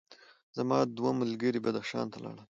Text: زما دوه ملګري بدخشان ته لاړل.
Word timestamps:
زما 0.57 0.77
دوه 0.97 1.11
ملګري 1.21 1.59
بدخشان 1.65 2.05
ته 2.13 2.17
لاړل. 2.23 2.47